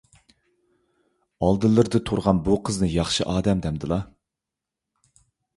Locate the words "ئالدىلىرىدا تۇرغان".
1.47-2.39